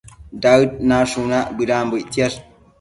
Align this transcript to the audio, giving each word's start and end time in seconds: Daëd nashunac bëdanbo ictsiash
Daëd 0.45 0.71
nashunac 0.93 1.47
bëdanbo 1.57 1.95
ictsiash 2.03 2.39